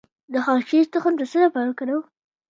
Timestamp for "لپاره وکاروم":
1.45-2.03